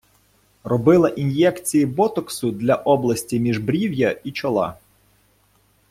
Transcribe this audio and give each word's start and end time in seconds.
Робила 0.63 1.09
ін'єкції 1.09 1.85
ботоксу 1.85 2.51
для 2.51 2.75
області 2.75 3.39
міжбрів'я 3.39 4.11
і 4.23 4.31
чола. 4.31 4.77